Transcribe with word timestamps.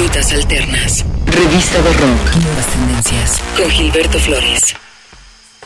Rutas 0.00 0.32
Alternas. 0.32 1.04
Revista 1.26 1.82
de 1.82 1.92
Rock. 1.92 2.36
Nuevas 2.42 2.66
tendencias. 2.68 3.38
Con 3.54 3.70
Gilberto 3.70 4.18
Flores. 4.18 4.74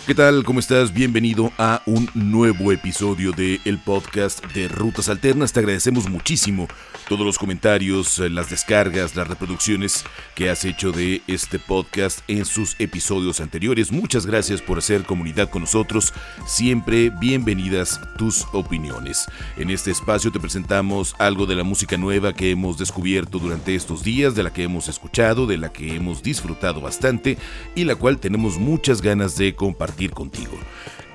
¿Qué 0.07 0.15
tal? 0.15 0.45
¿Cómo 0.45 0.61
estás? 0.61 0.92
Bienvenido 0.92 1.50
a 1.57 1.81
un 1.87 2.10
nuevo 2.12 2.73
episodio 2.73 3.33
de 3.33 3.58
el 3.65 3.78
podcast 3.78 4.44
de 4.53 4.69
Rutas 4.69 5.08
Alternas. 5.08 5.55
Te 5.55 5.60
agradecemos 5.60 6.10
muchísimo 6.10 6.69
todos 7.08 7.25
los 7.25 7.39
comentarios, 7.39 8.19
eh, 8.19 8.29
las 8.29 8.51
descargas, 8.51 9.17
las 9.17 9.27
reproducciones 9.27 10.05
que 10.35 10.51
has 10.51 10.67
hecho 10.67 10.93
de 10.93 11.23
este 11.27 11.59
podcast 11.59 12.21
en 12.29 12.45
sus 12.45 12.79
episodios 12.80 13.41
anteriores. 13.41 13.93
Muchas 13.93 14.27
gracias 14.27 14.61
por 14.61 14.77
hacer 14.77 15.05
comunidad 15.05 15.48
con 15.48 15.62
nosotros. 15.62 16.12
Siempre 16.46 17.09
bienvenidas 17.09 17.98
tus 18.18 18.45
opiniones. 18.52 19.25
En 19.57 19.71
este 19.71 19.91
espacio 19.91 20.30
te 20.30 20.41
presentamos 20.41 21.14
algo 21.18 21.46
de 21.46 21.57
la 21.57 21.64
música 21.64 21.96
nueva 21.96 22.34
que 22.34 22.50
hemos 22.50 22.77
descubierto 22.77 23.39
durante 23.39 23.75
estos 23.75 24.05
días, 24.05 24.34
de 24.34 24.43
la 24.43 24.52
que 24.52 24.64
hemos 24.64 24.89
escuchado, 24.89 25.46
de 25.46 25.57
la 25.57 25.73
que 25.73 25.95
hemos 25.95 26.23
disfrutado 26.23 26.83
bastante 26.83 27.39
y 27.75 27.84
la 27.84 27.97
cual 27.97 28.19
tenemos 28.19 28.59
muchas 28.59 29.01
ganas 29.01 29.37
de 29.37 29.55
compartir 29.55 29.94
compartir 29.95 30.11
contigo. 30.11 30.59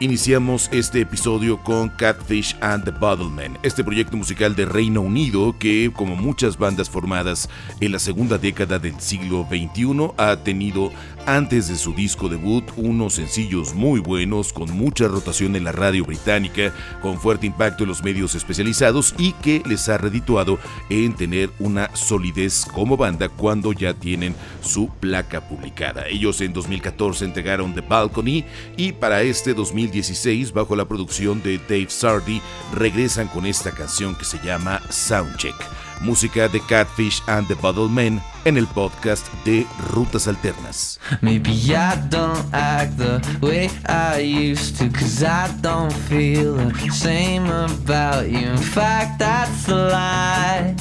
Iniciamos 0.02 0.70
este 0.72 1.02
episodio 1.02 1.62
con 1.62 1.90
Catfish 1.90 2.56
and 2.62 2.86
the 2.86 2.92
Bottlemen, 2.92 3.58
este 3.64 3.84
proyecto 3.84 4.16
musical 4.16 4.56
de 4.56 4.64
Reino 4.64 5.02
Unido 5.02 5.54
que, 5.60 5.92
como 5.94 6.16
muchas 6.16 6.58
bandas 6.58 6.90
formadas 6.90 7.50
en 7.82 7.92
la 7.92 8.00
segunda 8.00 8.38
década 8.38 8.80
del 8.80 8.98
siglo 9.02 9.46
XXI, 9.50 10.14
ha 10.16 10.38
tenido 10.38 10.94
antes 11.26 11.68
de 11.68 11.76
su 11.76 11.94
disco 11.94 12.30
debut 12.30 12.64
unos 12.78 13.16
sencillos 13.16 13.74
muy 13.74 14.00
buenos, 14.00 14.54
con 14.54 14.72
mucha 14.72 15.10
rotación 15.10 15.58
en 15.58 15.66
la 15.66 15.74
radio 15.74 16.06
británica, 16.06 16.74
con 17.02 17.20
fuerte 17.20 17.46
impacto 17.48 17.84
en 17.84 17.90
los 17.90 18.02
medios 18.02 18.36
especializados 18.36 19.14
y 19.18 19.34
que 19.34 19.62
les 19.66 19.90
ha 19.90 19.98
redituado 19.98 20.60
en 20.90 21.14
tener 21.14 21.50
una 21.60 21.94
solidez 21.94 22.66
como 22.74 22.96
banda 22.96 23.28
cuando 23.28 23.74
ya 23.74 23.94
tienen 23.94 24.34
su 24.62 24.88
placa 24.88 25.42
publicada. 25.42 26.08
Ellos 26.08 26.40
en 26.40 26.54
2014 26.54 27.26
entregaron 27.26 27.76
The 27.76 27.82
Balcony 27.82 28.46
y 28.78 28.94
para 28.94 29.22
este 29.22 29.54
2000 29.54 29.89
2016, 29.90 30.54
bajo 30.54 30.76
la 30.76 30.86
producción 30.86 31.42
de 31.42 31.58
Dave 31.58 31.90
Sardi, 31.90 32.42
regresan 32.74 33.28
con 33.28 33.46
esta 33.46 33.72
canción 33.72 34.16
que 34.16 34.26
se 34.26 34.38
llama 34.40 34.82
Soundcheck, 34.90 35.56
música 36.02 36.48
de 36.48 36.62
Catfish 36.62 37.22
and 37.28 37.48
the 37.48 37.56
Bottle 37.56 37.90
Men 37.90 38.22
en 38.46 38.58
el 38.58 38.68
podcast 38.68 39.28
de 39.46 39.66
Rutas 39.92 40.28
Alternas. 40.28 41.00
Maybe 41.22 41.52
I 41.52 41.96
don't 42.10 42.46
act 42.54 42.98
the 42.98 43.20
way 43.42 43.70
I 43.88 44.22
used 44.22 44.78
to, 44.78 44.90
cause 44.90 45.24
I 45.24 45.50
don't 45.62 45.94
feel 46.08 46.56
the 46.56 46.92
same 46.92 47.50
about 47.50 48.30
you. 48.30 48.48
In 48.48 48.58
fact, 48.58 49.20
that's 49.20 49.68
a 49.68 49.90
lie. 49.90 50.76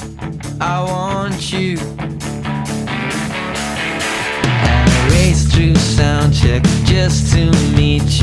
I 0.61 0.81
want 0.81 1.51
you. 1.51 1.77
race 5.29 5.43
through 5.53 5.75
sound 5.75 6.33
check 6.33 6.63
just 6.85 7.33
to 7.33 7.51
meet 7.75 8.01
you 8.01 8.18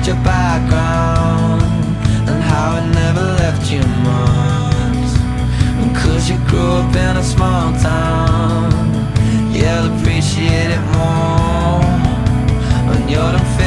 about 0.00 0.06
your 0.06 0.24
background 0.24 1.62
and 2.28 2.42
how 2.42 2.76
it 2.78 2.86
never 2.94 3.20
left 3.20 3.70
you 3.70 3.80
once. 4.04 5.12
Cause 6.02 6.30
you 6.30 6.36
grew 6.48 6.72
up 6.72 6.94
in 6.94 7.16
a 7.16 7.22
small 7.22 7.72
town, 7.80 8.70
Yeah, 9.52 9.98
appreciate 9.98 10.70
it 10.70 10.84
more 10.96 11.82
when 12.88 13.08
you 13.08 13.16
don't. 13.16 13.59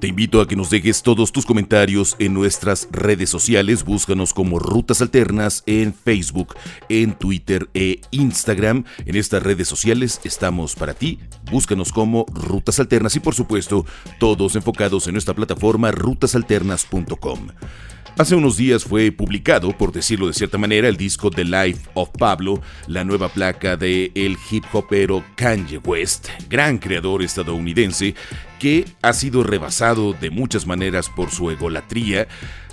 Te 0.00 0.08
invito 0.08 0.40
a 0.40 0.48
que 0.48 0.56
nos 0.56 0.70
dejes 0.70 1.02
todos 1.02 1.30
tus 1.30 1.46
comentarios 1.46 2.16
en 2.18 2.34
nuestras 2.34 2.88
redes 2.90 3.30
sociales. 3.30 3.84
Búscanos 3.84 4.34
como 4.34 4.58
Rutas 4.58 5.00
Alternas 5.00 5.62
en 5.66 5.94
Facebook, 5.94 6.54
en 6.88 7.16
Twitter 7.16 7.68
e 7.74 8.00
Instagram. 8.10 8.84
En 9.06 9.16
estas 9.16 9.42
redes 9.42 9.68
sociales 9.68 10.20
estamos 10.24 10.74
para 10.74 10.94
ti. 10.94 11.20
Búscanos 11.50 11.92
como 11.92 12.26
Rutas 12.28 12.80
Alternas 12.80 13.16
y 13.16 13.20
por 13.20 13.34
supuesto 13.34 13.86
todos 14.18 14.56
enfocados 14.56 15.06
en 15.06 15.14
nuestra 15.14 15.34
plataforma 15.34 15.92
rutasalternas.com. 15.92 17.48
Hace 18.18 18.34
unos 18.34 18.56
días 18.56 18.82
fue 18.82 19.12
publicado, 19.12 19.76
por 19.76 19.92
decirlo 19.92 20.26
de 20.26 20.32
cierta 20.32 20.56
manera, 20.56 20.88
el 20.88 20.96
disco 20.96 21.28
The 21.28 21.44
Life 21.44 21.90
of 21.92 22.08
Pablo, 22.18 22.62
la 22.86 23.04
nueva 23.04 23.28
placa 23.28 23.76
de 23.76 24.10
el 24.14 24.38
hip 24.50 24.64
hopero 24.72 25.22
Kanye 25.34 25.76
West, 25.76 26.30
gran 26.48 26.78
creador 26.78 27.22
estadounidense 27.22 28.14
que 28.58 28.86
ha 29.02 29.12
sido 29.12 29.42
rebasado 29.42 30.14
de 30.14 30.30
muchas 30.30 30.66
maneras 30.66 31.10
por 31.10 31.30
su 31.30 31.50
egolatría 31.50 32.26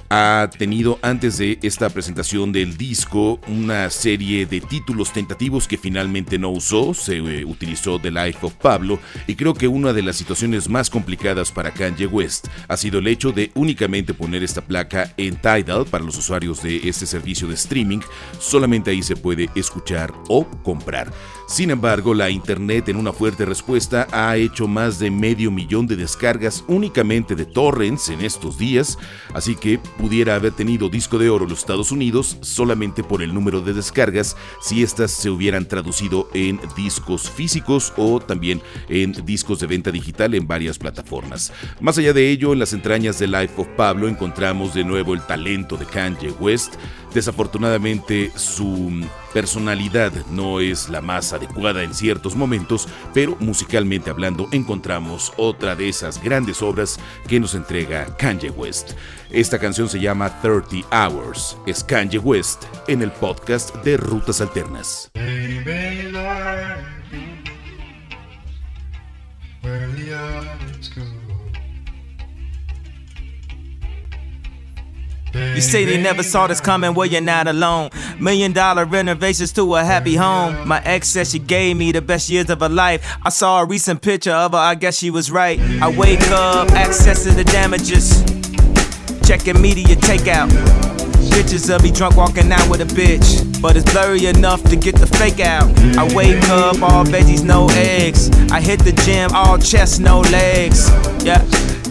ha 0.09 0.49
tenido 0.57 0.99
antes 1.01 1.37
de 1.37 1.59
esta 1.61 1.89
presentación 1.89 2.51
del 2.51 2.77
disco 2.77 3.39
una 3.47 3.89
serie 3.89 4.45
de 4.45 4.61
títulos 4.61 5.11
tentativos 5.11 5.67
que 5.67 5.77
finalmente 5.77 6.37
no 6.37 6.49
usó, 6.49 6.93
se 6.93 7.17
eh, 7.17 7.45
utilizó 7.45 7.99
The 7.99 8.11
Life 8.11 8.39
of 8.41 8.53
Pablo 8.53 8.99
y 9.27 9.35
creo 9.35 9.53
que 9.53 9.67
una 9.67 9.93
de 9.93 10.03
las 10.03 10.15
situaciones 10.15 10.69
más 10.69 10.89
complicadas 10.89 11.51
para 11.51 11.71
Kanye 11.71 12.07
West 12.07 12.47
ha 12.67 12.77
sido 12.77 12.99
el 12.99 13.07
hecho 13.07 13.31
de 13.31 13.51
únicamente 13.55 14.13
poner 14.13 14.43
esta 14.43 14.61
placa 14.61 15.13
en 15.17 15.35
Tidal 15.35 15.85
para 15.85 16.03
los 16.03 16.17
usuarios 16.17 16.61
de 16.61 16.87
este 16.87 17.05
servicio 17.05 17.47
de 17.47 17.55
streaming, 17.55 17.99
solamente 18.39 18.91
ahí 18.91 19.01
se 19.01 19.15
puede 19.15 19.49
escuchar 19.55 20.13
o 20.27 20.45
comprar. 20.63 21.11
Sin 21.53 21.69
embargo, 21.69 22.15
la 22.15 22.31
Internet 22.31 22.89
en 22.89 22.95
una 22.95 23.13
fuerte 23.13 23.45
respuesta 23.45 24.07
ha 24.11 24.37
hecho 24.37 24.67
más 24.67 24.97
de 24.97 25.11
medio 25.11 25.51
millón 25.51 25.85
de 25.85 25.95
descargas 25.95 26.63
únicamente 26.67 27.35
de 27.35 27.45
torrents 27.45 28.09
en 28.09 28.21
estos 28.21 28.57
días, 28.57 28.97
así 29.35 29.55
que 29.55 29.77
pudiera 29.99 30.33
haber 30.33 30.53
tenido 30.53 30.89
disco 30.89 31.19
de 31.19 31.29
oro 31.29 31.45
los 31.45 31.59
Estados 31.59 31.91
Unidos 31.91 32.39
solamente 32.41 33.03
por 33.03 33.21
el 33.21 33.35
número 33.35 33.61
de 33.61 33.73
descargas 33.73 34.35
si 34.61 34.81
éstas 34.81 35.11
se 35.11 35.29
hubieran 35.29 35.67
traducido 35.67 36.27
en 36.33 36.59
discos 36.75 37.29
físicos 37.29 37.93
o 37.97 38.19
también 38.19 38.59
en 38.89 39.11
discos 39.23 39.59
de 39.59 39.67
venta 39.67 39.91
digital 39.91 40.33
en 40.33 40.47
varias 40.47 40.79
plataformas. 40.79 41.53
Más 41.79 41.99
allá 41.99 42.13
de 42.13 42.31
ello, 42.31 42.53
en 42.53 42.57
las 42.57 42.73
entrañas 42.73 43.19
de 43.19 43.27
Life 43.27 43.53
of 43.57 43.67
Pablo 43.77 44.07
encontramos 44.07 44.73
de 44.73 44.83
nuevo 44.83 45.13
el 45.13 45.21
talento 45.21 45.77
de 45.77 45.85
Kanye 45.85 46.31
West, 46.31 46.73
Desafortunadamente 47.13 48.31
su 48.35 48.91
personalidad 49.33 50.11
no 50.27 50.59
es 50.59 50.89
la 50.89 51.01
más 51.01 51.33
adecuada 51.33 51.83
en 51.83 51.93
ciertos 51.93 52.35
momentos, 52.35 52.87
pero 53.13 53.35
musicalmente 53.39 54.09
hablando 54.09 54.47
encontramos 54.51 55.33
otra 55.37 55.75
de 55.75 55.89
esas 55.89 56.23
grandes 56.23 56.61
obras 56.61 56.99
que 57.27 57.39
nos 57.39 57.55
entrega 57.55 58.15
Kanye 58.17 58.49
West. 58.51 58.91
Esta 59.29 59.57
canción 59.59 59.89
se 59.89 59.99
llama 59.99 60.41
30 60.41 60.87
Hours. 60.91 61.57
Es 61.65 61.83
Kanye 61.83 62.19
West 62.19 62.63
en 62.87 63.01
el 63.01 63.11
podcast 63.11 63.75
de 63.77 63.97
Rutas 63.97 64.41
Alternas. 64.41 65.11
You 75.33 75.61
say 75.61 75.85
they 75.85 76.01
never 76.01 76.21
saw 76.21 76.45
this 76.47 76.61
coming, 76.61 76.93
well, 76.93 77.07
you're 77.07 77.21
not 77.21 77.47
alone. 77.47 77.89
Million 78.19 78.53
dollar 78.53 78.85
renovations 78.85 79.51
to 79.53 79.75
a 79.75 79.83
happy 79.83 80.15
home. 80.15 80.67
My 80.67 80.81
ex 80.83 81.07
said 81.07 81.27
she 81.27 81.39
gave 81.39 81.75
me 81.75 81.91
the 81.91 82.01
best 82.01 82.29
years 82.29 82.49
of 82.49 82.59
her 82.59 82.69
life. 82.69 83.17
I 83.23 83.29
saw 83.29 83.61
a 83.61 83.65
recent 83.65 84.01
picture 84.01 84.31
of 84.31 84.51
her, 84.51 84.57
I 84.57 84.75
guess 84.75 84.97
she 84.97 85.09
was 85.09 85.31
right. 85.31 85.59
I 85.81 85.89
wake 85.89 86.21
up, 86.29 86.67
accessing 86.69 87.35
the 87.35 87.43
damages. 87.43 88.21
Checking 89.27 89.59
media 89.59 89.95
takeout. 89.95 90.51
Pictures 91.31 91.69
of 91.69 91.81
me 91.81 91.89
drunk 91.89 92.15
walking 92.15 92.51
out 92.51 92.69
with 92.69 92.81
a 92.81 92.85
bitch. 92.95 93.61
But 93.61 93.75
it's 93.75 93.91
blurry 93.91 94.25
enough 94.27 94.61
to 94.65 94.75
get 94.75 94.95
the 94.95 95.07
fake 95.07 95.39
out. 95.39 95.63
I 95.97 96.13
wake 96.13 96.43
up, 96.49 96.81
all 96.83 97.05
veggies, 97.05 97.43
no 97.43 97.69
eggs. 97.69 98.29
I 98.51 98.61
hit 98.61 98.81
the 98.81 98.91
gym, 98.91 99.31
all 99.33 99.57
chest, 99.57 99.99
no 99.99 100.19
legs. 100.19 100.89
Yeah. 101.23 101.41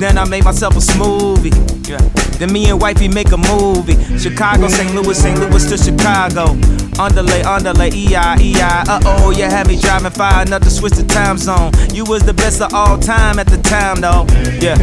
Then 0.03 0.19
I 0.19 0.25
made 0.29 0.43
myself 0.43 0.75
a 0.75 0.81
smoothie. 0.81 1.55
Yeah. 1.89 1.99
Then 2.37 2.53
me 2.53 2.69
and 2.69 2.81
wifey 2.81 3.07
make 3.07 3.31
a 3.31 3.37
movie. 3.37 3.95
Chicago, 4.19 4.67
St. 4.67 4.93
Louis, 4.97 5.17
St. 5.17 5.39
Louis 5.39 5.65
to 5.71 5.79
Chicago. 5.79 6.59
Underlay, 7.01 7.43
underlay, 7.45 7.91
EI, 7.91 8.35
EI. 8.41 8.83
Uh 8.89 9.01
oh, 9.05 9.31
you 9.31 9.45
had 9.45 9.69
me 9.69 9.81
driving 9.81 10.11
far 10.11 10.43
enough 10.43 10.63
to 10.63 10.71
switch 10.71 10.95
the 10.95 11.05
time 11.05 11.39
zone. 11.39 11.71
You 11.95 12.05
was 12.05 12.25
the 12.25 12.35
best 12.35 12.61
of 12.61 12.75
all 12.75 12.99
time 12.99 13.39
at 13.39 13.47
the 13.47 13.59
time, 13.59 14.01
though. 14.01 14.27
Yeah. 14.59 14.77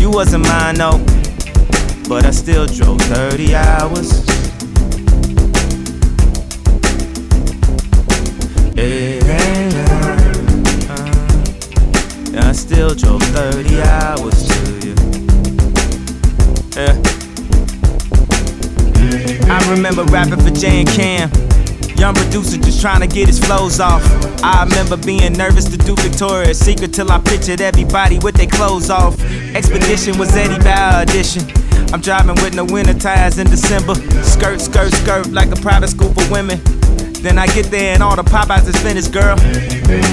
You 0.00 0.10
wasn't 0.10 0.42
mine, 0.48 0.74
though. 0.74 0.98
But 2.08 2.26
I 2.26 2.32
still 2.32 2.66
drove 2.66 3.00
30 3.02 3.54
hours. 3.54 4.26
Yeah, 8.74 10.15
still 12.56 12.94
drove 12.94 13.22
30 13.22 13.82
hours 13.82 14.48
to 14.48 14.86
you. 14.86 14.94
Yeah. 16.74 16.96
I 19.48 19.70
remember 19.70 20.04
rapping 20.04 20.40
for 20.40 20.50
Jay 20.50 20.80
and 20.80 20.88
Cam. 20.88 21.30
Young 21.96 22.14
producer 22.14 22.56
just 22.58 22.80
trying 22.80 23.00
to 23.00 23.06
get 23.06 23.26
his 23.26 23.38
flows 23.38 23.80
off. 23.80 24.02
I 24.42 24.64
remember 24.64 24.96
being 24.96 25.32
nervous 25.34 25.64
to 25.66 25.76
do 25.76 25.94
Victoria's 25.96 26.58
Secret 26.58 26.92
till 26.92 27.10
I 27.10 27.20
pictured 27.20 27.60
everybody 27.60 28.18
with 28.18 28.34
their 28.34 28.46
clothes 28.46 28.90
off. 28.90 29.20
Expedition 29.54 30.18
was 30.18 30.34
Eddie 30.36 30.62
Bauer 30.62 31.02
edition. 31.02 31.42
I'm 31.92 32.00
driving 32.00 32.34
with 32.36 32.54
no 32.54 32.64
winter 32.64 32.94
tires 32.94 33.38
in 33.38 33.46
December. 33.48 33.94
Skirt, 34.22 34.60
skirt, 34.60 34.92
skirt 34.92 35.28
like 35.28 35.50
a 35.50 35.56
private 35.56 35.88
school 35.88 36.12
for 36.12 36.30
women. 36.32 36.60
Then 37.22 37.38
I 37.38 37.46
get 37.46 37.66
there 37.66 37.94
and 37.94 38.02
all 38.02 38.16
the 38.16 38.22
Popeyes 38.22 38.68
is 38.68 38.76
finished, 38.82 39.12
girl. 39.12 39.38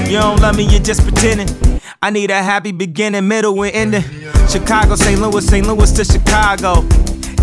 You 0.10 0.20
don't 0.20 0.40
love 0.40 0.56
me, 0.56 0.64
you're 0.64 0.84
just 0.84 1.04
pretending. 1.04 1.73
I 2.02 2.10
need 2.10 2.32
a 2.32 2.42
happy 2.42 2.72
beginning, 2.72 3.28
middle, 3.28 3.62
and 3.64 3.74
ending. 3.74 4.04
Chicago, 4.50 4.96
St. 4.96 5.20
Louis, 5.22 5.46
St. 5.46 5.66
Louis 5.66 5.92
to 5.94 6.04
Chicago. 6.04 6.86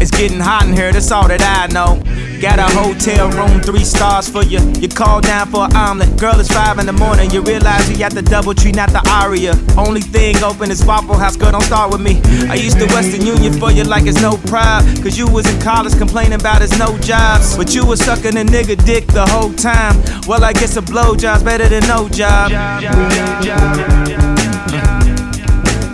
It's 0.00 0.11
getting 0.11 0.40
hot 0.40 0.64
in 0.64 0.73
here, 0.73 0.90
that's 0.92 1.11
all 1.11 1.28
that 1.28 1.42
I 1.42 1.66
know. 1.73 2.00
Got 2.40 2.59
a 2.59 2.64
hotel 2.75 3.28
room, 3.33 3.61
three 3.61 3.85
stars 3.85 4.30
for 4.30 4.42
you. 4.42 4.59
You 4.80 4.88
call 4.88 5.21
down 5.21 5.50
for 5.50 5.66
an 5.66 5.76
omelet. 5.76 6.19
Girl, 6.19 6.40
it's 6.40 6.50
five 6.50 6.78
in 6.78 6.87
the 6.87 6.92
morning. 6.95 7.30
You 7.30 7.42
realize 7.42 7.90
you 7.90 7.99
got 7.99 8.12
the 8.12 8.23
DoubleTree, 8.23 8.75
not 8.75 8.88
the 8.90 9.07
aria. 9.11 9.52
Only 9.76 10.00
thing 10.00 10.42
open 10.42 10.71
is 10.71 10.83
Waffle 10.87 11.19
House, 11.19 11.37
girl, 11.37 11.52
don't 11.52 11.62
start 11.64 11.92
with 11.92 12.00
me. 12.00 12.19
I 12.49 12.54
used 12.54 12.78
the 12.78 12.87
Western 12.87 13.26
Union 13.26 13.52
for 13.52 13.71
you 13.71 13.85
like 13.85 14.07
it's 14.07 14.23
no 14.23 14.38
pride. 14.49 14.83
Cause 15.02 15.19
you 15.19 15.26
was 15.30 15.47
in 15.52 15.61
college 15.61 15.97
complaining 15.99 16.40
about 16.40 16.62
it's 16.62 16.78
no 16.78 16.97
jobs. 17.00 17.59
But 17.59 17.75
you 17.75 17.85
was 17.85 18.02
sucking 18.02 18.38
a 18.38 18.45
nigga 18.45 18.83
dick 18.87 19.07
the 19.09 19.26
whole 19.26 19.52
time. 19.52 20.00
Well, 20.26 20.42
I 20.42 20.54
guess 20.54 20.78
a 20.78 20.80
blowjob's 20.80 21.42
better 21.42 21.69
than 21.69 21.87
no 21.87 22.09
job. 22.09 22.50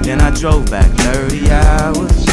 Then 0.07 0.21
I 0.21 0.31
drove 0.31 0.71
back 0.71 0.89
30 0.99 1.51
hours. 1.51 2.27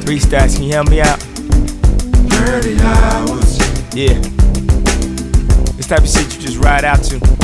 Three 0.00 0.18
stacks, 0.18 0.54
can 0.54 0.62
you 0.62 0.72
help 0.72 0.88
me 0.88 1.02
out? 1.02 1.18
30 1.18 2.80
hours. 2.80 3.58
Yeah. 3.94 4.18
This 5.76 5.88
type 5.88 5.98
of 5.98 6.08
shit 6.08 6.34
you 6.34 6.40
just 6.40 6.56
ride 6.56 6.86
out 6.86 7.02
to. 7.04 7.35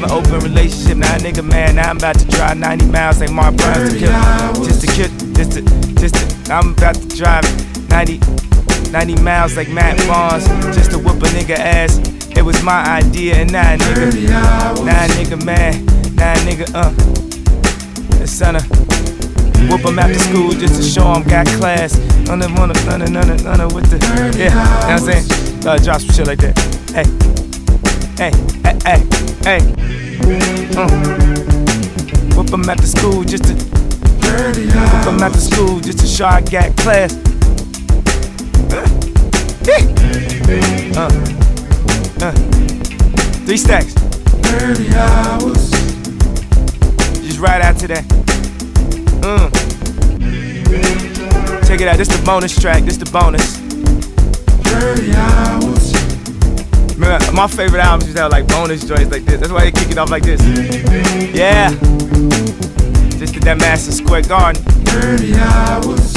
Have 0.00 0.10
an 0.10 0.16
open 0.16 0.40
relationship. 0.40 0.96
Now, 0.96 1.16
nigga, 1.18 1.46
man, 1.46 1.78
I'm 1.78 1.96
about 1.96 2.18
to 2.18 2.26
drive 2.26 2.58
90 2.58 2.86
miles 2.86 3.20
like 3.20 3.30
Mark 3.30 3.56
Burns 3.56 3.92
to 3.92 3.98
kill, 3.98 4.64
just 4.64 4.80
to 4.80 4.86
kill, 4.86 5.08
just 5.34 5.52
to, 5.52 5.62
just 6.00 6.14
to. 6.14 6.52
I'm 6.52 6.72
about 6.72 6.94
to 6.94 7.08
drive 7.16 7.44
90, 7.90 8.20
90 8.90 9.22
miles 9.22 9.56
like 9.56 9.68
Matt 9.68 9.98
Barnes 10.08 10.46
just 10.74 10.90
to 10.92 10.98
whoop 10.98 11.22
a 11.22 11.26
nigga 11.26 11.56
ass. 11.56 11.98
It 12.36 12.42
was 12.42 12.62
my 12.62 12.82
idea, 12.84 13.36
and 13.36 13.52
now, 13.52 13.76
nigga, 13.76 14.30
now, 14.84 15.06
nigga, 15.08 15.44
man, 15.44 15.84
now, 16.14 16.34
nigga, 16.46 16.70
uh, 16.74 16.90
the 18.18 18.26
son 18.26 18.56
of. 18.56 18.68
Whoop 19.68 19.84
him 19.84 19.98
after 19.98 20.18
school 20.18 20.52
just 20.52 20.76
to 20.76 20.82
show 20.82 21.12
him 21.12 21.22
got 21.28 21.46
class. 21.46 21.96
None 22.26 22.42
of, 22.42 22.50
none 22.52 22.70
of, 22.70 22.86
none 22.86 23.02
of, 23.02 23.10
none 23.10 23.30
of, 23.30 23.44
none 23.44 23.60
of 23.60 23.74
with 23.74 23.90
the, 23.90 23.98
yeah, 24.38 24.48
you 24.48 24.48
know 24.48 24.56
what 24.56 24.84
I'm 24.84 24.98
saying? 24.98 25.68
Uh, 25.68 25.76
drop 25.76 26.00
some 26.00 26.14
shit 26.14 26.26
like 26.26 26.38
that. 26.38 26.58
Hey, 26.94 27.39
hey, 28.20 28.30
hey, 28.62 28.76
hey, 28.84 29.00
hey. 29.44 29.60
Mm. 30.76 30.90
Whip 32.36 32.52
'em 32.52 32.68
at 32.68 32.76
the 32.76 32.86
school 32.86 33.24
just 33.24 33.44
to. 33.44 33.54
Whip 33.54 35.06
'em 35.06 35.22
at 35.22 35.32
the 35.32 35.40
school 35.40 35.80
just 35.80 36.00
to 36.00 36.06
show 36.06 36.26
I 36.26 36.42
got 36.42 36.76
class. 36.76 37.14
Uh, 40.96 41.08
uh, 42.20 42.32
three 43.46 43.56
stacks. 43.56 43.94
30 43.94 44.94
hours. 44.94 45.70
Just 47.22 47.38
right 47.38 47.62
after 47.62 47.86
that. 47.86 48.04
Mm. 49.22 49.50
Check 51.66 51.80
it 51.80 51.88
out, 51.88 51.96
this 51.96 52.08
the 52.08 52.22
bonus 52.26 52.54
track, 52.60 52.82
this 52.82 52.98
the 52.98 53.06
bonus. 53.10 53.56
30 54.66 55.14
hours. 55.14 55.99
Remember, 57.00 57.32
my 57.32 57.46
favorite 57.46 57.80
albums 57.80 58.04
used 58.04 58.16
to 58.18 58.24
have 58.24 58.30
like 58.30 58.46
bonus 58.46 58.84
joints 58.84 59.10
like 59.10 59.24
this. 59.24 59.40
That's 59.40 59.50
why 59.50 59.64
they 59.64 59.72
kick 59.72 59.90
it 59.90 59.96
off 59.96 60.10
like 60.10 60.22
this. 60.22 60.38
Yeah. 61.34 61.70
Just 63.16 63.32
did 63.32 63.42
that 63.44 63.56
Madison 63.58 63.92
Square 63.94 64.22
Garden. 64.24 64.62
30 64.84 65.34
hours. 65.36 66.14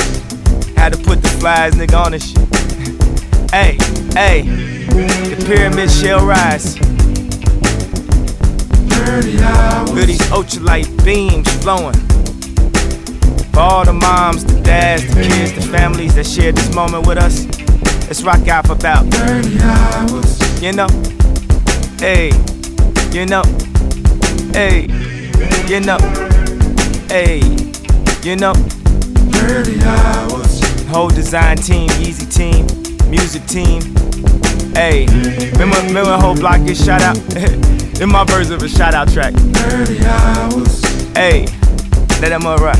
Had 0.76 0.92
to 0.92 1.00
put 1.00 1.22
the 1.22 1.30
flies 1.40 1.74
nigga 1.76 2.06
on 2.06 2.12
this 2.12 2.32
shit. 2.32 2.38
hey, 3.52 3.78
hey. 4.14 4.42
The 4.44 5.46
pyramid 5.48 5.90
shall 5.90 6.26
rise. 6.26 6.76
30 9.06 9.40
hours. 9.42 9.90
Feel 9.92 10.06
these 10.06 10.20
ultralight 10.32 11.06
beams 11.06 11.50
flowing. 11.64 11.96
For 13.54 13.60
all 13.62 13.86
the 13.86 13.94
moms, 13.94 14.44
the 14.44 14.60
dads, 14.60 15.08
the 15.16 15.22
kids, 15.22 15.54
the 15.54 15.62
families 15.62 16.16
that 16.16 16.28
shared 16.28 16.58
this 16.58 16.76
moment 16.76 17.08
with 17.08 17.20
us, 17.20 17.46
let's 18.08 18.22
rock 18.22 18.50
out 18.50 18.68
for 18.68 18.74
about 18.74 19.06
30 19.06 19.60
hours. 19.62 20.43
You 20.64 20.72
know? 20.72 20.88
Hey, 22.00 22.32
you 23.12 23.26
know? 23.26 23.44
Hey, 24.54 24.88
you 25.68 25.82
know? 25.82 25.98
Hey, 27.10 27.42
you 28.24 28.38
know? 28.38 28.54
30 28.54 29.84
hours. 29.84 30.62
Whole 30.88 31.10
design 31.10 31.58
team, 31.58 31.90
Yeezy 32.00 32.34
team, 32.34 32.66
music 33.10 33.46
team. 33.46 33.82
Hey, 34.74 35.06
remember, 35.52 35.82
remember 35.82 36.18
whole 36.18 36.34
block 36.34 36.66
get 36.66 36.78
shot 36.78 37.02
out? 37.02 37.18
In 38.02 38.10
my 38.10 38.24
version 38.24 38.54
of 38.54 38.64
a 38.64 38.70
shout 38.70 38.94
out 38.94 39.12
track. 39.12 39.34
30 39.34 40.06
hours. 40.06 40.82
Hey, 41.14 41.46
let 42.22 42.30
them 42.30 42.46
all 42.46 42.56
rock. 42.56 42.80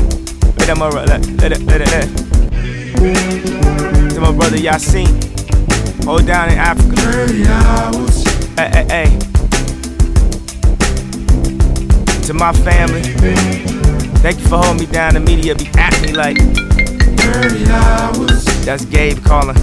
Let 0.56 0.68
them 0.68 0.80
all 0.80 0.90
rock. 0.90 1.06
Let, 1.06 1.26
let 1.32 1.52
it, 1.52 1.60
let 1.60 1.82
it, 1.82 1.90
let 1.90 2.08
it. 2.08 2.16
To 4.14 4.20
my 4.22 4.32
brother 4.32 4.56
Yasin. 4.56 5.33
Hold 6.04 6.26
down 6.26 6.50
in 6.50 6.58
Africa. 6.58 6.96
30 6.96 7.46
hours. 7.46 8.24
Hey, 8.58 8.68
hey, 8.74 8.86
hey. 8.90 9.18
To 12.26 12.34
my 12.34 12.52
family. 12.52 13.02
Thank 14.20 14.38
you 14.38 14.46
for 14.46 14.58
holding 14.58 14.80
me 14.80 14.86
down. 14.92 15.14
The 15.14 15.20
media 15.20 15.54
be 15.54 15.66
at 15.78 15.98
me 16.02 16.12
like. 16.12 16.36
30 16.36 17.70
hours. 17.70 18.44
That's 18.66 18.84
Gabe 18.84 19.24
calling. 19.24 19.56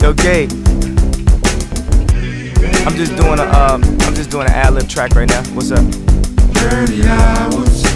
Yo, 0.00 0.14
Gabe. 0.14 0.50
I'm 2.86 2.96
just 2.96 3.14
doing 3.16 3.38
a 3.38 3.44
um, 3.52 3.82
I'm 4.00 4.14
just 4.14 4.30
doing 4.30 4.46
an 4.46 4.54
ad 4.54 4.72
lib 4.72 4.88
track 4.88 5.14
right 5.14 5.28
now. 5.28 5.42
What's 5.54 5.70
up? 5.70 5.84
30 5.84 7.06
hours. 7.06 7.89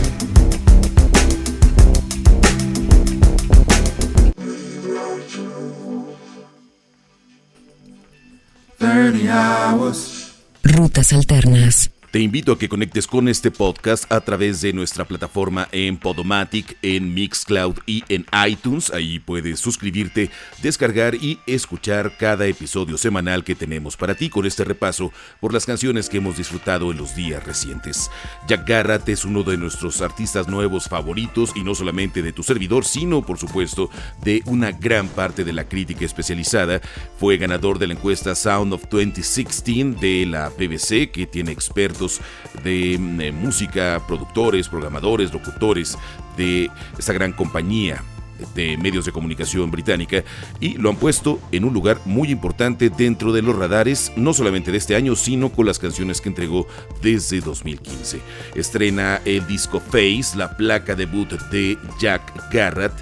Rutas 10.63 11.13
alternas. 11.13 11.91
Te 12.15 12.21
invito 12.21 12.53
a 12.53 12.59
que 12.61 12.69
conectes 12.69 13.09
con 13.09 13.27
este 13.27 13.51
podcast 13.51 14.05
a 14.13 14.21
través 14.21 14.61
de 14.61 14.73
nuestra 14.73 15.05
plataforma 15.05 15.69
en 15.73 15.97
Podomatic, 15.97 16.79
en 16.81 17.13
Mixcloud 17.13 17.75
y 17.87 18.05
en 18.09 18.25
iTunes. 18.47 18.93
Ahí 18.93 19.19
puedes 19.19 19.59
suscribirte, 19.59 20.31
descargar 20.63 21.17
y 21.17 21.41
escuchar 21.49 22.17
cada 22.17 22.47
episodio 22.47 22.99
semanal 22.99 23.43
que 23.43 23.57
tenemos 23.57 23.97
para 23.97 24.15
ti 24.15 24.29
con 24.31 24.47
este 24.47 24.63
repaso 24.63 25.11
por 25.41 25.53
las 25.53 25.67
canciones 25.67 26.09
que 26.09 26.19
hemos 26.19 26.37
disfrutado 26.37 26.93
en 26.93 26.99
los 26.99 27.17
días 27.17 27.43
recientes. 27.43 28.09
Jack 28.47 28.65
Garrett 28.65 29.09
es 29.09 29.25
uno 29.25 29.43
de 29.43 29.57
nuestros 29.57 30.01
artistas 30.01 30.47
nuevos 30.47 30.85
favoritos 30.85 31.51
y 31.57 31.65
no 31.65 31.75
solamente 31.75 32.23
de 32.23 32.33
tu 32.33 32.45
servidor, 32.45 32.85
sino 32.85 33.27
por 33.27 33.39
supuesto 33.39 33.91
de 34.23 34.41
una 34.47 34.71
gran 34.71 35.09
parte 35.09 35.43
de 35.43 35.53
la 35.53 35.69
crítica 35.69 36.05
especializada. 36.05 36.81
Fue 37.19 37.39
ganador 37.39 37.81
de 37.81 37.89
la 37.89 37.95
encuesta 37.95 38.37
Sound 38.37 38.73
of 38.73 38.85
2016 38.89 40.01
de 40.01 40.27
la 40.27 40.51
BBC, 40.51 41.11
que 41.11 41.27
tiene 41.27 41.51
expertos 41.51 42.04
de 42.63 42.95
eh, 42.95 43.33
música, 43.33 44.03
productores, 44.07 44.69
programadores, 44.69 45.33
locutores 45.33 45.99
de 46.37 46.71
esta 46.99 47.13
gran 47.13 47.33
compañía 47.33 48.03
de 48.55 48.77
medios 48.77 49.05
de 49.05 49.13
comunicación 49.13 49.71
británica 49.71 50.25
y 50.61 50.77
lo 50.77 50.91
han 50.91 50.97
puesto 50.97 51.41
en 51.53 51.65
un 51.65 51.75
lugar 51.75 52.01
muy 52.05 52.31
importante 52.31 52.91
dentro 52.91 53.33
de 53.33 53.43
los 53.43 53.57
radares, 53.57 54.13
no 54.17 54.33
solamente 54.33 54.73
de 54.73 54.79
este 54.79 54.97
año, 54.97 55.17
sino 55.17 55.51
con 55.51 55.67
las 55.67 55.79
canciones 55.79 56.21
que 56.21 56.29
entregó 56.29 56.67
desde 57.03 57.41
2015. 57.41 58.21
Estrena 58.55 59.21
el 59.25 59.47
disco 59.47 59.81
Face, 59.81 60.37
la 60.37 60.57
placa 60.57 60.95
debut 60.95 61.31
de 61.51 61.79
Jack 62.01 62.53
Garrett 62.53 62.93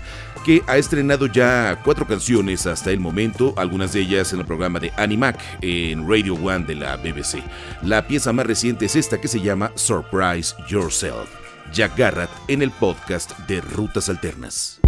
que 0.44 0.62
ha 0.66 0.76
estrenado 0.76 1.26
ya 1.26 1.80
cuatro 1.84 2.06
canciones 2.06 2.66
hasta 2.66 2.90
el 2.90 3.00
momento, 3.00 3.54
algunas 3.56 3.92
de 3.92 4.00
ellas 4.00 4.32
en 4.32 4.40
el 4.40 4.46
programa 4.46 4.80
de 4.80 4.92
Animac 4.96 5.38
en 5.60 6.08
Radio 6.08 6.34
One 6.34 6.64
de 6.66 6.74
la 6.74 6.96
BBC. 6.96 7.42
La 7.82 8.06
pieza 8.06 8.32
más 8.32 8.46
reciente 8.46 8.86
es 8.86 8.96
esta 8.96 9.20
que 9.20 9.28
se 9.28 9.40
llama 9.40 9.70
Surprise 9.76 10.54
Yourself. 10.68 11.28
Jack 11.72 11.96
Garrett 11.96 12.30
en 12.48 12.62
el 12.62 12.70
podcast 12.70 13.38
de 13.46 13.60
Rutas 13.60 14.08
Alternas. 14.08 14.80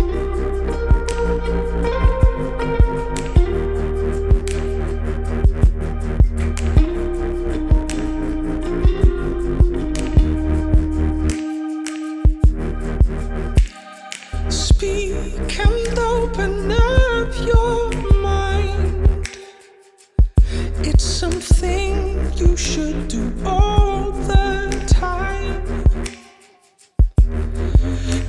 Something 21.05 22.33
you 22.35 22.57
should 22.57 23.09
do 23.09 23.31
all 23.45 24.11
the 24.11 24.71
time. 24.89 25.63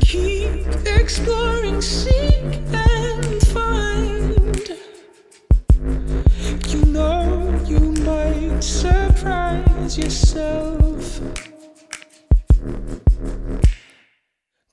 Keep 0.02 0.68
exploring, 0.86 1.82
seek 1.82 2.60
and 2.74 3.42
find. 3.48 4.70
You 6.68 6.86
know 6.88 7.64
you 7.66 7.80
might 8.04 8.62
surprise 8.62 9.98
yourself. 9.98 11.22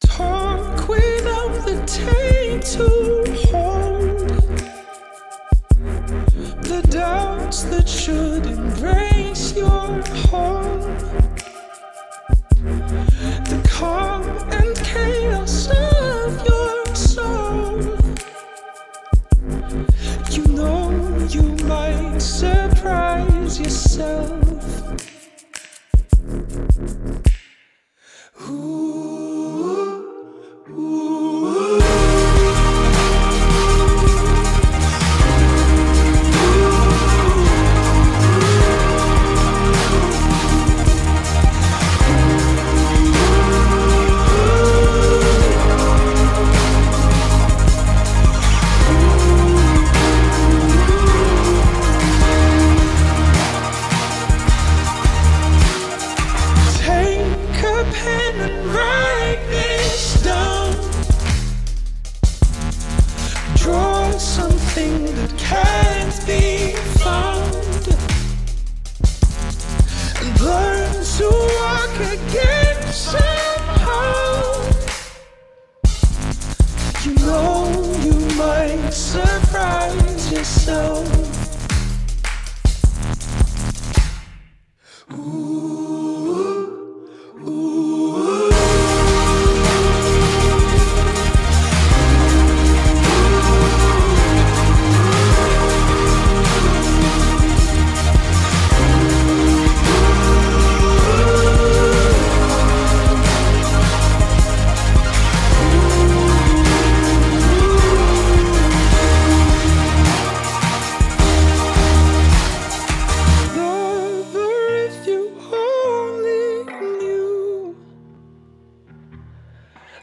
Talk 0.04 0.88
without 0.88 1.66
the 1.66 1.80
tape 1.86 2.64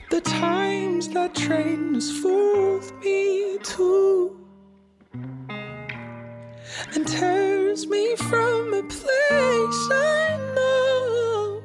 the 0.10 0.22
times 0.22 1.10
that 1.10 1.36
trains 1.36 2.20
fooled 2.22 2.92
me 3.04 3.58
too 3.64 4.40
and 6.96 7.08
tears 7.08 7.88
me 7.88 8.16
from 8.16 8.74
a 8.74 8.84
place 8.84 9.90
I 9.92 10.54
know. 10.56 11.62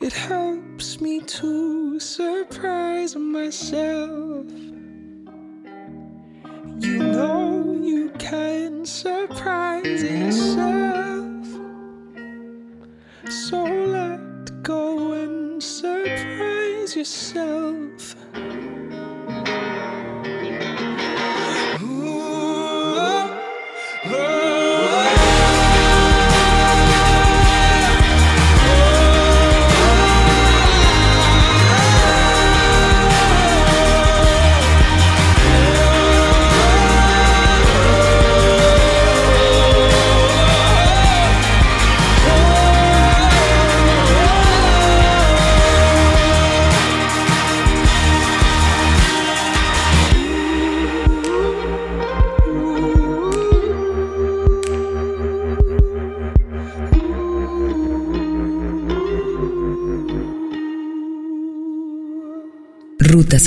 It 0.00 0.12
helps 0.12 1.00
me 1.00 1.20
to 1.20 2.00
surprise 2.00 3.16
myself. 3.16 4.46
You 6.80 6.98
know 6.98 7.80
you 7.82 8.10
can 8.18 8.84
surprise 8.84 10.02
yourself. 10.02 11.46
So 13.28 13.64
let 13.64 14.62
go 14.62 15.11
yourself. 16.96 18.16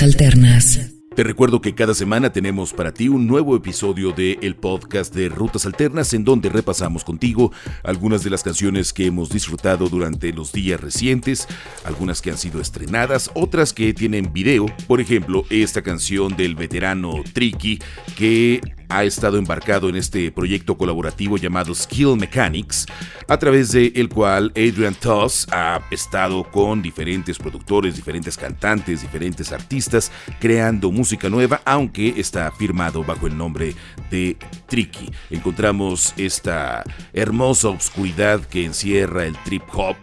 Alternas. 0.02 0.96
Te 1.14 1.24
recuerdo 1.24 1.62
que 1.62 1.74
cada 1.74 1.94
semana 1.94 2.30
tenemos 2.30 2.74
para 2.74 2.92
ti 2.92 3.08
un 3.08 3.26
nuevo 3.26 3.56
episodio 3.56 4.12
de 4.12 4.38
el 4.42 4.54
podcast 4.54 5.14
de 5.14 5.30
Rutas 5.30 5.64
Alternas 5.64 6.12
en 6.12 6.24
donde 6.24 6.50
repasamos 6.50 7.04
contigo 7.04 7.52
algunas 7.82 8.22
de 8.22 8.28
las 8.28 8.42
canciones 8.42 8.92
que 8.92 9.06
hemos 9.06 9.30
disfrutado 9.30 9.88
durante 9.88 10.34
los 10.34 10.52
días 10.52 10.78
recientes, 10.78 11.48
algunas 11.84 12.20
que 12.20 12.30
han 12.30 12.36
sido 12.36 12.60
estrenadas, 12.60 13.30
otras 13.32 13.72
que 13.72 13.94
tienen 13.94 14.32
video, 14.34 14.66
por 14.86 15.00
ejemplo, 15.00 15.44
esta 15.48 15.80
canción 15.80 16.36
del 16.36 16.54
veterano 16.54 17.22
Tricky 17.32 17.78
que 18.14 18.60
ha 18.88 19.04
estado 19.04 19.38
embarcado 19.38 19.88
en 19.88 19.96
este 19.96 20.30
proyecto 20.30 20.76
colaborativo 20.76 21.36
llamado 21.36 21.74
Skill 21.74 22.16
Mechanics, 22.16 22.86
a 23.28 23.38
través 23.38 23.72
de 23.72 23.92
el 23.96 24.08
cual 24.08 24.52
Adrian 24.56 24.94
Toss 24.94 25.46
ha 25.50 25.80
estado 25.90 26.44
con 26.50 26.82
diferentes 26.82 27.38
productores, 27.38 27.96
diferentes 27.96 28.36
cantantes, 28.36 29.02
diferentes 29.02 29.52
artistas, 29.52 30.12
creando 30.40 30.90
música 30.90 31.28
nueva, 31.28 31.60
aunque 31.64 32.14
está 32.16 32.50
firmado 32.50 33.04
bajo 33.04 33.26
el 33.26 33.36
nombre 33.36 33.74
de 34.10 34.36
Tricky. 34.66 35.10
Encontramos 35.30 36.14
esta 36.16 36.84
hermosa 37.12 37.68
obscuridad 37.68 38.40
que 38.40 38.64
encierra 38.64 39.26
el 39.26 39.36
trip 39.44 39.62
hop 39.72 39.96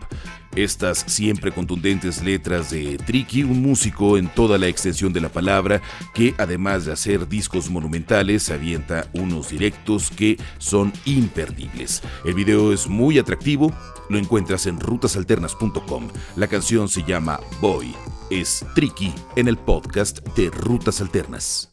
estas 0.56 1.04
siempre 1.08 1.52
contundentes 1.52 2.24
letras 2.24 2.70
de 2.72 2.98
Tricky, 2.98 3.44
un 3.44 3.62
músico 3.62 4.18
en 4.18 4.28
toda 4.28 4.58
la 4.58 4.68
extensión 4.68 5.14
de 5.14 5.22
la 5.22 5.30
palabra, 5.30 5.82
que 6.14 6.34
además 6.38 6.86
de 6.86 6.94
hacer 6.94 7.28
discos 7.28 7.70
monumentales, 7.70 8.50
avienta 8.50 9.08
unos 9.14 9.50
directos 9.50 10.10
que 10.12 10.38
son 10.58 10.94
imperdibles. 11.06 12.02
El 12.26 12.34
video 12.34 12.74
es 12.74 12.88
muy 12.88 13.20
atractivo, 13.20 13.74
lo 14.10 14.18
encuentras 14.18 14.66
en 14.68 14.80
rutasalternas.com. 14.80 16.10
La 16.36 16.48
canción 16.48 16.90
se 16.90 17.04
llama 17.04 17.40
Boy. 17.62 17.94
Es 18.30 18.66
Tricky 18.76 19.14
en 19.36 19.48
el 19.48 19.58
podcast 19.58 20.20
de 20.36 20.50
Rutas 20.50 21.02
Alternas. 21.02 21.73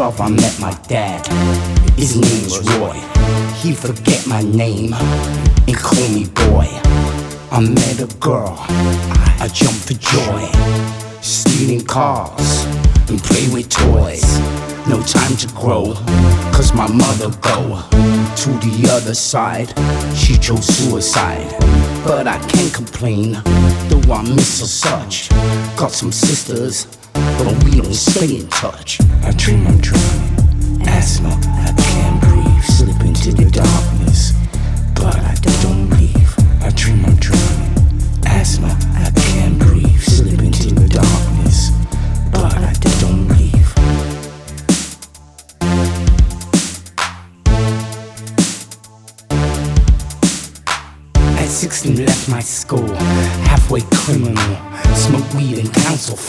12, 0.00 0.18
I 0.18 0.28
met 0.30 0.60
my 0.60 0.72
dad. 0.88 1.26
His 1.98 2.16
name 2.16 2.44
was 2.44 2.66
Roy. 2.78 2.96
He 3.56 3.74
forget 3.74 4.26
my 4.26 4.40
name 4.40 4.94
and 4.94 5.76
call 5.76 6.08
me 6.08 6.24
boy. 6.24 6.68
I 7.52 7.60
met 7.60 8.00
a 8.00 8.06
girl. 8.16 8.56
I 9.44 9.50
jumped 9.52 9.84
for 9.84 9.92
joy. 9.92 10.48
Stealing 11.20 11.84
cars 11.84 12.64
and 13.10 13.22
play 13.22 13.46
with 13.52 13.68
toys. 13.68 14.24
No 14.88 15.02
time 15.02 15.36
to 15.36 15.46
grow, 15.48 15.92
cause 16.56 16.72
my 16.72 16.90
mother 16.90 17.28
go 17.42 17.82
to 17.90 18.50
the 18.64 18.88
other 18.90 19.14
side. 19.14 19.68
She 20.16 20.38
chose 20.38 20.64
suicide, 20.64 21.54
but 22.04 22.26
I 22.26 22.38
can't 22.48 22.72
complain, 22.72 23.32
though 23.90 24.14
I 24.14 24.22
miss 24.22 24.60
her 24.60 24.66
such. 24.66 25.28
Got 25.76 25.92
some 25.92 26.10
sisters, 26.10 26.86
but 27.14 27.64
we 27.64 27.80
don't 27.80 27.94
stay 27.94 28.36
in 28.36 28.46
touch. 28.48 29.00
I 29.22 29.32
dream 29.36 29.66
I'm 29.66 29.78
drowning, 29.78 30.88
asthma, 30.88 31.30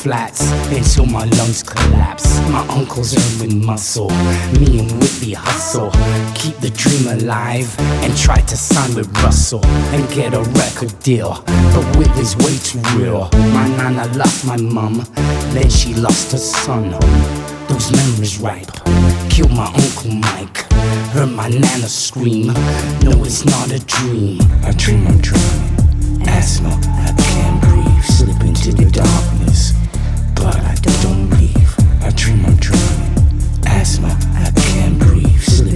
flats 0.02 0.52
until 0.74 1.06
my 1.06 1.26
lungs 1.38 1.62
collapse. 1.62 2.40
My 2.50 2.66
uncle's 2.70 3.14
earning 3.14 3.64
muscle, 3.64 4.10
me 4.60 4.80
and 4.80 4.92
Whitby 5.00 5.34
hustle. 5.34 5.92
Keep 6.34 6.58
the 6.58 6.72
dream 6.72 7.20
alive 7.20 7.70
and 7.80 8.18
try 8.18 8.38
to 8.42 8.58
sign 8.58 8.96
with 8.96 9.08
Russell 9.22 9.64
and 9.94 10.10
get 10.10 10.34
a 10.34 10.42
record 10.42 10.98
deal. 11.04 11.44
But 11.46 11.86
Whitby's 11.98 12.36
way 12.38 12.58
too 12.58 12.82
real. 12.98 13.30
My 13.54 13.68
nana 13.78 14.08
lost 14.18 14.46
my 14.46 14.58
mum, 14.58 15.06
then 15.54 15.70
she 15.70 15.94
lost 15.94 16.32
her 16.32 16.40
son. 16.40 16.90
Those 17.70 17.92
memories 17.92 18.40
ripe. 18.40 18.72
Killed 19.30 19.52
my 19.52 19.68
uncle 19.68 20.16
Mike. 20.16 20.58
Heard 21.14 21.32
my 21.32 21.48
nana 21.48 21.88
scream. 21.88 22.48
No, 23.04 23.24
it's 23.24 23.46
not 23.46 23.72
a 23.72 23.80
dream. 23.86 24.40
I 24.64 24.72
dream 24.72 25.06
I'm 25.08 25.20
drowning. 25.20 26.28
Asthma, 26.28 26.70
I 26.70 27.14
can't 27.22 27.62
breathe. 27.62 28.04
Slip 28.04 28.42
into 28.42 28.74
the 28.74 28.90
darkness, 28.90 29.74
but 30.42 30.58
I 30.58 30.76
don't 31.04 31.30
leave. 31.38 31.76
I 32.02 32.10
dream 32.16 32.46
I'm 32.46 32.56
drowning. 32.56 33.14
Asthma, 33.66 34.18
I 34.36 34.52
can't 34.56 34.98
breathe. 35.00 35.42
Slip 35.42 35.71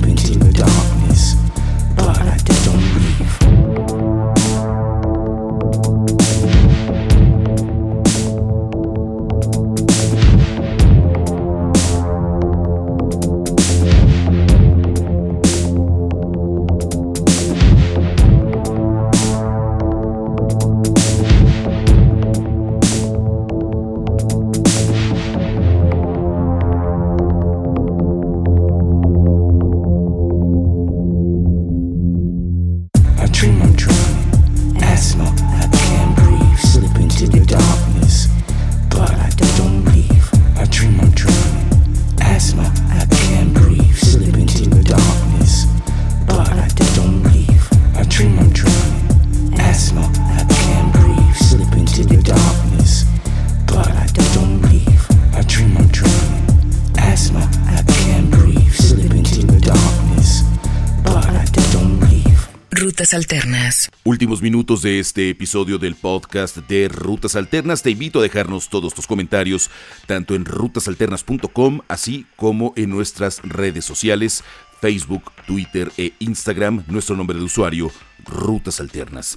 minutos 64.46 64.84
de 64.84 65.00
este 65.00 65.32
episodio 65.32 65.80
del 65.80 65.96
podcast 65.96 66.58
de 66.58 66.88
Rutas 66.88 67.36
Alternas. 67.36 67.82
Te 67.82 67.90
invito 67.90 68.20
a 68.20 68.22
dejarnos 68.22 68.70
todos 68.70 68.94
tus 68.94 69.08
comentarios, 69.08 69.72
tanto 70.06 70.36
en 70.36 70.46
rutasalternas.com, 70.46 71.80
así 71.88 72.28
como 72.36 72.72
en 72.76 72.92
nuestras 72.92 73.42
redes 73.42 73.86
sociales, 73.86 74.44
Facebook, 74.82 75.32
Twitter 75.48 75.92
e 75.98 76.14
Instagram, 76.20 76.84
nuestro 76.88 77.16
nombre 77.16 77.40
de 77.40 77.44
usuario, 77.44 77.92
Rutas 78.24 78.80
Alternas. 78.80 79.36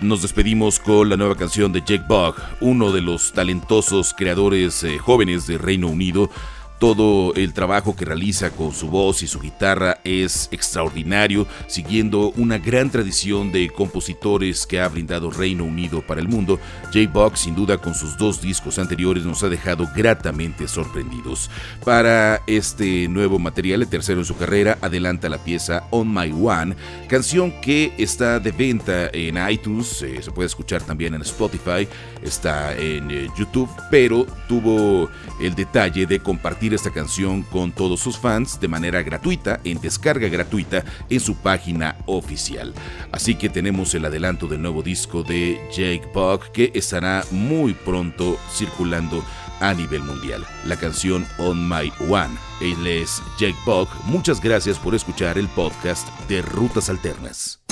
Nos 0.00 0.22
despedimos 0.22 0.78
con 0.78 1.08
la 1.08 1.16
nueva 1.16 1.34
canción 1.34 1.72
de 1.72 1.80
Jake 1.80 2.04
Bug, 2.08 2.36
uno 2.60 2.92
de 2.92 3.00
los 3.00 3.32
talentosos 3.32 4.14
creadores 4.16 4.84
eh, 4.84 4.98
jóvenes 4.98 5.48
de 5.48 5.58
Reino 5.58 5.88
Unido 5.88 6.30
todo 6.78 7.34
el 7.34 7.52
trabajo 7.52 7.96
que 7.96 8.04
realiza 8.04 8.50
con 8.50 8.72
su 8.72 8.88
voz 8.88 9.22
y 9.22 9.26
su 9.26 9.40
guitarra 9.40 9.98
es 10.04 10.48
extraordinario, 10.52 11.46
siguiendo 11.66 12.32
una 12.36 12.58
gran 12.58 12.90
tradición 12.90 13.52
de 13.52 13.70
compositores 13.70 14.66
que 14.66 14.80
ha 14.80 14.88
brindado 14.88 15.30
Reino 15.30 15.64
Unido 15.64 16.02
para 16.02 16.20
el 16.20 16.28
mundo. 16.28 16.58
J-Box, 16.92 17.40
sin 17.40 17.54
duda, 17.54 17.78
con 17.78 17.94
sus 17.94 18.16
dos 18.16 18.40
discos 18.40 18.78
anteriores, 18.78 19.24
nos 19.24 19.42
ha 19.42 19.48
dejado 19.48 19.88
gratamente 19.94 20.68
sorprendidos. 20.68 21.50
Para 21.84 22.42
este 22.46 23.08
nuevo 23.08 23.38
material, 23.38 23.82
el 23.82 23.88
tercero 23.88 24.20
en 24.20 24.26
su 24.26 24.36
carrera, 24.36 24.78
adelanta 24.80 25.28
la 25.28 25.38
pieza 25.38 25.84
On 25.90 26.12
My 26.12 26.32
One, 26.32 26.76
canción 27.08 27.52
que 27.60 27.92
está 27.98 28.38
de 28.38 28.52
venta 28.52 29.08
en 29.12 29.36
iTunes, 29.48 30.02
eh, 30.02 30.22
se 30.22 30.30
puede 30.30 30.46
escuchar 30.46 30.82
también 30.82 31.14
en 31.14 31.22
Spotify, 31.22 31.88
está 32.28 32.76
en 32.76 33.10
eh, 33.10 33.28
YouTube, 33.36 33.70
pero 33.90 34.26
tuvo 34.48 35.08
el 35.40 35.54
detalle 35.54 36.06
de 36.06 36.20
compartir 36.20 36.74
esta 36.74 36.90
canción 36.90 37.42
con 37.42 37.72
todos 37.72 38.00
sus 38.00 38.18
fans 38.18 38.60
de 38.60 38.68
manera 38.68 39.02
gratuita, 39.02 39.60
en 39.64 39.80
descarga 39.80 40.28
gratuita, 40.28 40.84
en 41.08 41.20
su 41.20 41.36
página 41.36 41.96
oficial. 42.06 42.74
Así 43.12 43.34
que 43.34 43.48
tenemos 43.48 43.94
el 43.94 44.04
adelanto 44.04 44.46
del 44.46 44.62
nuevo 44.62 44.82
disco 44.82 45.22
de 45.22 45.60
Jake 45.70 46.08
Buck 46.14 46.50
que 46.52 46.72
estará 46.74 47.24
muy 47.30 47.74
pronto 47.74 48.38
circulando 48.52 49.24
a 49.60 49.74
nivel 49.74 50.02
mundial. 50.02 50.44
La 50.64 50.76
canción 50.76 51.26
On 51.38 51.68
My 51.68 51.92
One. 52.08 52.36
Él 52.60 52.86
es 52.86 53.22
Jake 53.38 53.56
Buck. 53.64 53.88
Muchas 54.04 54.40
gracias 54.40 54.78
por 54.78 54.94
escuchar 54.94 55.38
el 55.38 55.48
podcast 55.48 56.08
de 56.28 56.42
Rutas 56.42 56.88
Alternas. 56.88 57.65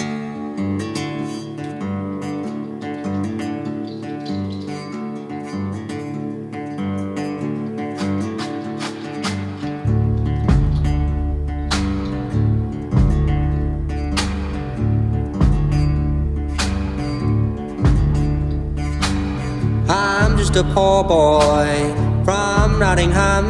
Just 20.55 20.67
a 20.67 20.75
poor 20.75 21.03
boy 21.03 21.93
from 22.25 22.79
Nottingham. 22.79 23.47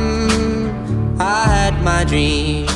I 1.20 1.44
had 1.44 1.82
my 1.82 2.04
dreams, 2.04 2.72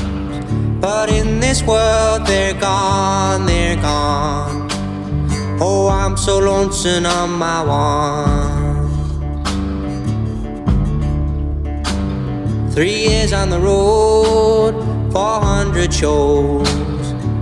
but 0.81 1.09
in 1.11 1.41
this 1.41 1.63
world 1.63 2.27
they're 2.27 2.53
gone, 2.61 3.47
they're 3.47 3.77
gone. 3.77 4.69
Oh, 5.61 5.89
I'm 5.89 6.17
so 6.17 6.39
lonesome 6.41 7.07
on 7.07 7.31
my 7.31 7.63
one. 7.63 8.89
Three 12.73 13.09
years 13.09 13.33
on 13.33 13.49
the 13.51 13.61
road, 13.61 14.75
400 15.13 15.93
shows. 15.93 16.69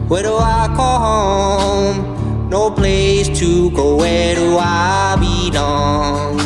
Where 0.09 0.23
do 0.23 0.37
I 0.37 0.73
call 0.77 1.01
home? 1.01 2.49
No 2.49 2.71
place 2.71 3.29
to 3.41 3.71
go, 3.73 3.97
where 3.97 4.37
do 4.37 4.57
I 4.59 5.17
belong? 5.19 6.46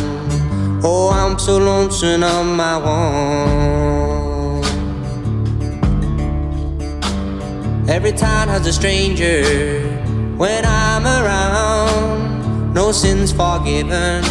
Oh, 0.82 1.10
I'm 1.12 1.38
so 1.38 1.58
lonesome 1.58 2.24
on 2.24 2.56
my 2.56 2.80
own. 2.80 4.64
Every 7.86 8.12
town 8.12 8.48
has 8.48 8.66
a 8.66 8.72
stranger 8.72 9.44
when 10.38 10.64
I'm 10.64 11.04
around. 11.04 12.72
No 12.72 12.92
sins 12.92 13.30
forgiven. 13.30 14.24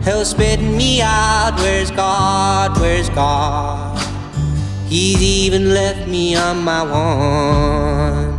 Hell 0.00 0.24
spitting 0.24 0.78
me 0.78 1.02
out. 1.02 1.56
Where's 1.58 1.90
God? 1.90 2.80
Where's 2.80 3.10
God? 3.10 3.98
He's 4.88 5.20
even 5.20 5.74
left 5.74 6.08
me 6.08 6.36
on 6.36 6.62
my 6.64 6.80
own. 6.88 8.38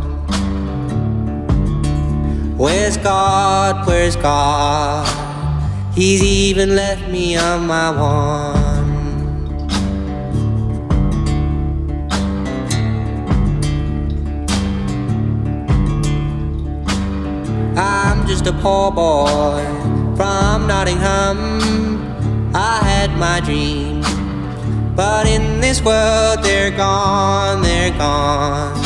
Where's 2.56 2.96
God? 2.96 3.86
Where's 3.86 4.16
God? 4.16 5.17
He's 5.98 6.22
even 6.22 6.76
left 6.76 7.08
me 7.08 7.36
on 7.36 7.66
my 7.66 7.90
one. 7.90 8.86
I'm 17.76 18.28
just 18.28 18.46
a 18.46 18.52
poor 18.52 18.92
boy 18.92 19.64
from 20.14 20.68
Nottingham. 20.68 21.36
I 22.54 22.78
had 22.84 23.10
my 23.18 23.40
dreams, 23.40 24.06
but 24.94 25.26
in 25.26 25.60
this 25.60 25.82
world 25.82 26.44
they're 26.44 26.70
gone, 26.70 27.60
they're 27.60 27.90
gone. 27.98 28.78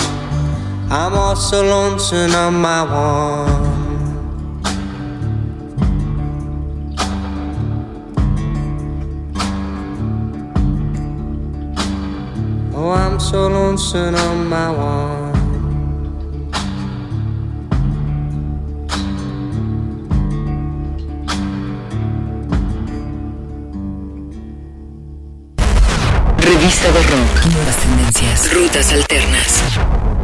I'm 0.91 1.13
all 1.13 1.37
so 1.37 1.61
lonesome 1.61 2.35
on 2.35 2.55
my 2.55 2.83
one. 2.85 3.62
Revista 26.37 26.89
de 26.89 27.03
Rock. 27.05 27.47
Nuevas 27.55 27.77
tendencias. 27.77 28.53
Rutas 28.53 28.93
alternas. 28.93 30.22